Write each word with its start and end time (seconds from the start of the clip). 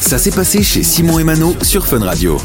Ça 0.00 0.18
s'est 0.18 0.30
passé 0.30 0.62
chez 0.62 0.82
Simon 0.82 1.18
et 1.18 1.24
Mano 1.24 1.54
sur 1.62 1.86
Fun 1.86 2.02
Radio. 2.02 2.40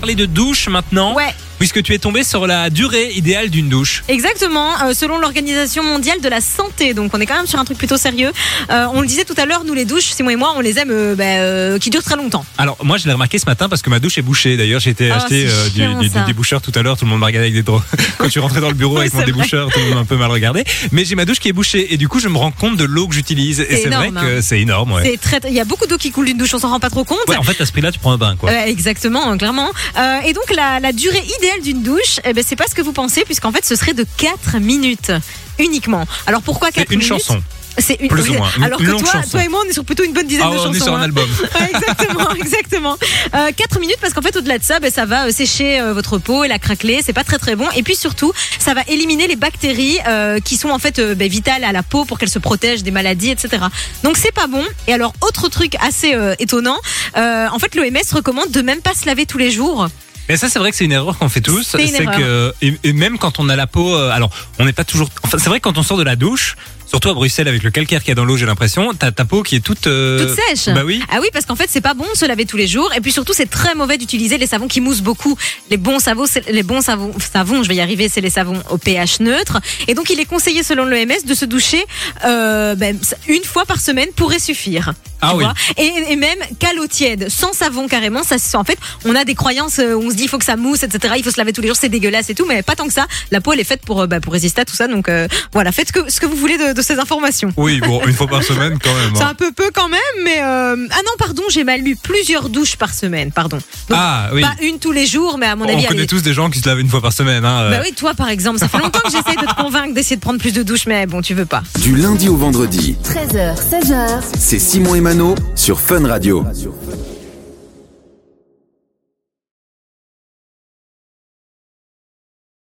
parler 0.00 0.14
de 0.14 0.26
douche 0.26 0.68
maintenant. 0.68 1.14
Ouais. 1.14 1.34
Puisque 1.60 1.82
tu 1.82 1.92
es 1.94 1.98
tombé 1.98 2.24
sur 2.24 2.46
la 2.46 2.70
durée 2.70 3.12
idéale 3.12 3.50
d'une 3.50 3.68
douche. 3.68 4.02
Exactement, 4.08 4.70
euh, 4.82 4.94
selon 4.94 5.18
l'Organisation 5.18 5.84
mondiale 5.84 6.20
de 6.22 6.28
la 6.28 6.40
santé. 6.40 6.94
Donc 6.94 7.12
on 7.14 7.20
est 7.20 7.26
quand 7.26 7.36
même 7.36 7.46
sur 7.46 7.58
un 7.58 7.64
truc 7.66 7.76
plutôt 7.76 7.98
sérieux. 7.98 8.32
Euh, 8.70 8.86
on 8.94 9.02
le 9.02 9.06
disait 9.06 9.24
tout 9.26 9.34
à 9.36 9.44
l'heure, 9.44 9.64
nous 9.64 9.74
les 9.74 9.84
douches, 9.84 10.04
Simon 10.06 10.30
et 10.30 10.36
moi, 10.36 10.54
on 10.56 10.60
les 10.60 10.78
aime 10.78 10.88
euh, 10.90 11.14
bah, 11.14 11.78
qui 11.78 11.90
durent 11.90 12.02
très 12.02 12.16
longtemps. 12.16 12.44
Alors 12.58 12.78
moi 12.82 12.96
je 12.96 13.06
l'ai 13.06 13.12
remarqué 13.12 13.38
ce 13.38 13.44
matin 13.46 13.68
parce 13.68 13.82
que 13.82 13.90
ma 13.90 13.98
douche 14.00 14.16
est 14.16 14.22
bouchée. 14.22 14.56
D'ailleurs 14.56 14.80
j'ai 14.80 14.90
été 14.90 15.10
Oh, 15.12 15.16
acheter 15.16 15.46
c'est 15.48 15.70
du, 15.72 15.80
chiant, 15.80 15.98
du- 16.00 16.08
ça. 16.08 16.20
du 16.20 16.26
déboucheur 16.26 16.62
tout 16.62 16.72
à 16.74 16.80
l'heure. 16.82 16.96
Tout 16.96 17.04
le 17.04 17.10
monde 17.10 17.20
m'a 17.20 17.26
regardé 17.26 17.48
avec 17.48 17.54
des 17.54 17.62
drôles. 17.62 17.82
Quand 18.18 18.30
suis 18.30 18.40
rentré 18.40 18.60
dans 18.62 18.68
le 18.68 18.74
bureau 18.74 18.96
avec 18.98 19.12
mon 19.12 19.22
déboucheur, 19.22 19.68
tout 19.70 19.78
le 19.80 19.84
monde 19.84 19.94
m'a 19.96 20.00
un 20.00 20.04
peu 20.06 20.16
mal 20.16 20.30
regardé. 20.30 20.64
Mais 20.92 21.04
j'ai 21.04 21.14
ma 21.14 21.26
douche 21.26 21.40
qui 21.40 21.48
est 21.50 21.52
bouchée 21.52 21.92
et 21.92 21.98
du 21.98 22.08
coup 22.08 22.20
je 22.20 22.28
me 22.28 22.38
rends 22.38 22.52
compte 22.52 22.78
de 22.78 22.84
l'eau 22.84 23.06
que 23.06 23.14
j'utilise. 23.14 23.60
Et 23.60 23.66
C'est 23.68 23.76
c'est 23.82 23.88
vrai 23.90 24.08
énorme, 24.08 24.26
que 24.26 24.38
hein. 24.38 24.42
c'est 24.42 24.60
énorme. 24.60 24.92
Ouais. 24.92 25.02
C'est 25.04 25.20
très, 25.20 25.40
il 25.48 25.54
y 25.54 25.60
a 25.60 25.66
beaucoup 25.66 25.86
d'eau 25.86 25.98
qui 25.98 26.10
coule 26.10 26.24
d'une 26.24 26.38
douche, 26.38 26.54
on 26.54 26.58
s'en 26.58 26.70
rend 26.70 26.80
pas 26.80 26.88
trop 26.90 27.04
compte. 27.04 27.18
Ouais, 27.28 27.36
en 27.36 27.42
fait 27.42 27.60
à 27.60 27.66
ce 27.66 27.72
prix-là 27.72 27.92
tu 27.92 27.98
prends 27.98 28.12
un 28.12 28.18
bain 28.18 28.34
quoi. 28.36 28.50
Exactement, 28.66 29.36
clairement. 29.36 29.68
Euh, 29.98 30.20
et 30.26 30.32
donc 30.32 30.50
la, 30.54 30.80
la 30.80 30.92
durée 30.92 31.22
idéale 31.38 31.49
d'une 31.62 31.82
douche, 31.82 32.20
eh 32.24 32.32
ben, 32.32 32.44
c'est 32.46 32.56
pas 32.56 32.66
ce 32.68 32.74
que 32.74 32.82
vous 32.82 32.92
pensez, 32.92 33.24
puisqu'en 33.24 33.52
fait 33.52 33.64
ce 33.64 33.76
serait 33.76 33.94
de 33.94 34.06
4 34.16 34.58
minutes 34.58 35.12
uniquement. 35.58 36.06
Alors 36.26 36.42
pourquoi 36.42 36.70
4 36.70 36.88
C'est 36.88 36.94
une 36.94 37.00
minutes 37.00 37.08
chanson. 37.08 37.42
C'est 37.78 37.94
une, 38.00 38.08
plus 38.08 38.28
ou 38.30 38.34
moins. 38.34 38.50
Alors 38.62 38.78
que 38.78 38.98
toi, 38.98 39.22
toi 39.30 39.44
et 39.44 39.48
moi, 39.48 39.60
on 39.64 39.68
est 39.68 39.72
sur 39.72 39.84
plutôt 39.84 40.04
une 40.04 40.12
bonne 40.12 40.26
dizaine 40.26 40.44
Ah 40.46 40.50
de 40.50 40.54
ouais, 40.54 40.60
on 40.60 40.64
chansons. 40.66 40.74
est 40.74 40.84
sur 40.84 40.94
un 40.94 41.00
hein. 41.00 41.04
album. 41.04 41.28
Ouais, 41.60 41.70
exactement, 41.74 42.30
exactement. 42.34 42.96
Euh, 43.34 43.50
4 43.56 43.80
minutes 43.80 43.98
parce 44.00 44.12
qu'en 44.12 44.22
fait 44.22 44.36
au-delà 44.36 44.58
de 44.58 44.64
ça, 44.64 44.80
ben, 44.80 44.90
ça 44.90 45.06
va 45.06 45.26
euh, 45.26 45.30
sécher 45.30 45.80
euh, 45.80 45.92
votre 45.92 46.18
peau 46.18 46.44
et 46.44 46.48
la 46.48 46.58
craqueler, 46.58 47.00
c'est 47.04 47.12
pas 47.12 47.24
très 47.24 47.38
très 47.38 47.56
bon. 47.56 47.66
Et 47.76 47.82
puis 47.82 47.96
surtout, 47.96 48.32
ça 48.58 48.74
va 48.74 48.82
éliminer 48.88 49.26
les 49.28 49.36
bactéries 49.36 49.98
euh, 50.06 50.40
qui 50.40 50.56
sont 50.56 50.70
en 50.70 50.78
fait 50.78 51.00
ben, 51.00 51.28
vitales 51.28 51.64
à 51.64 51.72
la 51.72 51.82
peau 51.82 52.04
pour 52.04 52.18
qu'elle 52.18 52.28
se 52.28 52.38
protège 52.38 52.82
des 52.82 52.90
maladies, 52.90 53.30
etc. 53.30 53.64
Donc 54.02 54.16
c'est 54.16 54.32
pas 54.32 54.46
bon. 54.46 54.64
Et 54.88 54.92
alors 54.92 55.14
autre 55.20 55.48
truc 55.48 55.76
assez 55.80 56.14
étonnant, 56.38 56.78
en 57.16 57.58
fait 57.58 57.74
l'OMS 57.74 57.98
recommande 58.12 58.50
de 58.50 58.62
même 58.62 58.80
pas 58.80 58.94
se 58.94 59.06
laver 59.06 59.26
tous 59.26 59.38
les 59.38 59.50
jours. 59.50 59.88
Mais 60.30 60.36
ça, 60.36 60.48
c'est 60.48 60.60
vrai 60.60 60.70
que 60.70 60.76
c'est 60.76 60.84
une 60.84 60.92
erreur 60.92 61.18
qu'on 61.18 61.28
fait 61.28 61.40
tous. 61.40 61.64
C'est 61.64 62.06
que 62.06 62.54
et, 62.62 62.78
et 62.84 62.92
même 62.92 63.18
quand 63.18 63.40
on 63.40 63.48
a 63.48 63.56
la 63.56 63.66
peau, 63.66 63.96
euh, 63.96 64.10
alors 64.10 64.30
on 64.60 64.64
n'est 64.64 64.72
pas 64.72 64.84
toujours. 64.84 65.08
Enfin, 65.24 65.38
c'est 65.38 65.48
vrai 65.48 65.58
que 65.58 65.64
quand 65.64 65.76
on 65.76 65.82
sort 65.82 65.96
de 65.96 66.04
la 66.04 66.14
douche, 66.14 66.56
surtout 66.90 67.08
à 67.08 67.14
Bruxelles 67.14 67.48
avec 67.48 67.62
le 67.62 67.70
calcaire 67.70 68.00
qu'il 68.00 68.08
y 68.08 68.12
a 68.12 68.14
dans 68.16 68.24
l'eau, 68.24 68.36
j'ai 68.36 68.46
l'impression, 68.46 68.92
t'as 68.98 69.10
ta 69.12 69.24
peau 69.24 69.42
qui 69.42 69.56
est 69.56 69.60
toute. 69.60 69.86
euh, 69.86 70.26
toute 70.26 70.36
sèche. 70.64 70.74
Bah 70.74 70.82
oui. 70.84 71.00
Ah 71.10 71.18
oui, 71.20 71.28
parce 71.32 71.46
qu'en 71.46 71.56
fait, 71.56 71.68
c'est 71.70 71.80
pas 71.80 71.94
bon 71.94 72.04
de 72.12 72.16
se 72.18 72.24
laver 72.26 72.44
tous 72.46 72.56
les 72.56 72.66
jours. 72.66 72.90
Et 72.96 73.00
puis 73.00 73.12
surtout, 73.12 73.32
c'est 73.32 73.48
très 73.48 73.74
mauvais 73.74 73.96
d'utiliser 73.96 74.36
les 74.38 74.46
savons 74.46 74.68
qui 74.68 74.80
moussent 74.80 75.00
beaucoup. 75.02 75.36
Les 75.70 75.76
bons 75.76 75.98
savons, 76.00 76.26
c'est- 76.26 76.48
les 76.50 76.62
bons 76.62 76.80
savons, 76.82 77.12
savons, 77.32 77.62
je 77.62 77.68
vais 77.68 77.76
y 77.76 77.80
arriver, 77.80 78.08
c'est 78.08 78.20
les 78.20 78.30
savons 78.30 78.60
au 78.70 78.76
pH 78.78 79.20
neutre. 79.20 79.60
Et 79.88 79.94
donc, 79.94 80.10
il 80.10 80.18
est 80.20 80.24
conseillé, 80.24 80.62
selon 80.62 80.84
l'OMS, 80.84 81.24
de 81.26 81.34
se 81.34 81.44
doucher 81.44 81.84
euh, 82.24 82.74
ben, 82.74 82.98
une 83.28 83.44
fois 83.44 83.64
par 83.66 83.80
semaine 83.80 84.08
pourrait 84.16 84.38
suffire. 84.38 84.92
Ah 85.22 85.30
Tu 85.32 85.36
oui. 85.36 85.44
vois? 85.44 85.54
Et, 85.76 86.12
et 86.12 86.16
même 86.16 86.38
qu'à 86.58 86.72
l'eau 86.72 86.86
tiède, 86.86 87.28
sans 87.28 87.52
savon 87.52 87.88
carrément. 87.88 88.22
Ça, 88.22 88.38
se- 88.38 88.56
en 88.56 88.64
fait, 88.64 88.78
on 89.04 89.14
a 89.14 89.24
des 89.24 89.34
croyances 89.34 89.78
euh, 89.78 89.94
où 89.94 90.02
on 90.06 90.10
se 90.10 90.14
dit 90.16 90.22
il 90.24 90.28
faut 90.28 90.38
que 90.38 90.44
ça 90.46 90.56
mousse, 90.56 90.82
etc. 90.82 91.14
Il 91.18 91.22
faut 91.24 91.30
se 91.30 91.36
laver 91.36 91.52
tous 91.52 91.60
les 91.60 91.68
jours, 91.68 91.76
c'est 91.78 91.90
dégueulasse 91.90 92.30
et 92.30 92.34
tout, 92.34 92.46
mais 92.46 92.62
pas 92.62 92.74
tant 92.74 92.86
que 92.86 92.92
ça. 92.92 93.06
La 93.30 93.40
peau, 93.42 93.52
elle 93.52 93.60
est 93.60 93.64
faite 93.64 93.82
pour, 93.82 94.00
euh, 94.00 94.06
bah, 94.06 94.20
pour 94.20 94.32
résister 94.32 94.62
à 94.62 94.64
tout 94.64 94.74
ça. 94.74 94.88
Donc 94.88 95.08
euh, 95.10 95.28
voilà, 95.52 95.72
faites 95.72 95.88
ce 95.88 95.92
que, 95.92 96.10
ce 96.10 96.20
que 96.20 96.26
vous 96.26 96.36
voulez 96.36 96.56
de, 96.56 96.72
de 96.72 96.79
ces 96.82 96.98
informations. 96.98 97.52
Oui, 97.56 97.80
bon, 97.80 98.00
une 98.06 98.14
fois 98.14 98.26
par 98.26 98.42
semaine 98.42 98.78
quand 98.82 98.94
même. 98.94 99.12
C'est 99.14 99.22
hein. 99.22 99.28
un 99.30 99.34
peu 99.34 99.52
peu 99.52 99.70
quand 99.72 99.88
même, 99.88 100.00
mais 100.24 100.38
euh... 100.42 100.76
ah 100.90 101.00
non, 101.04 101.12
pardon, 101.18 101.42
j'ai 101.50 101.64
mal 101.64 101.80
lu. 101.80 101.96
Plusieurs 101.96 102.48
douches 102.48 102.76
par 102.76 102.92
semaine, 102.94 103.32
pardon. 103.32 103.56
Donc, 103.88 103.98
Ah 103.98 104.30
oui. 104.32 104.42
Pas 104.42 104.54
une 104.62 104.78
tous 104.78 104.92
les 104.92 105.06
jours, 105.06 105.38
mais 105.38 105.46
à 105.46 105.56
mon 105.56 105.64
On 105.64 105.68
avis, 105.68 105.84
connaît 105.86 106.00
allez- 106.00 106.06
tous 106.06 106.22
des 106.22 106.32
gens 106.34 106.50
qui 106.50 106.60
se 106.60 106.68
lavent 106.68 106.80
une 106.80 106.88
fois 106.88 107.00
par 107.00 107.12
semaine. 107.12 107.44
Hein, 107.44 107.62
euh. 107.62 107.70
Bah 107.70 107.82
oui, 107.84 107.92
toi 107.94 108.14
par 108.14 108.28
exemple, 108.28 108.58
ça 108.58 108.68
fait 108.68 108.78
longtemps 108.78 109.00
que 109.00 109.10
j'essaye 109.10 109.36
de 109.36 109.46
te 109.46 109.60
convaincre 109.60 109.94
d'essayer 109.94 110.16
de 110.16 110.20
prendre 110.20 110.38
plus 110.38 110.52
de 110.52 110.62
douches, 110.62 110.86
mais 110.86 111.06
bon, 111.06 111.20
tu 111.22 111.34
veux 111.34 111.46
pas. 111.46 111.62
Du 111.80 111.96
lundi 111.96 112.28
au 112.28 112.36
vendredi, 112.36 112.96
13h, 113.04 113.56
16h, 113.56 114.22
c'est 114.38 114.58
Simon 114.58 114.94
et 114.94 115.00
Mano 115.00 115.34
sur 115.54 115.80
Fun 115.80 116.06
Radio. 116.06 116.44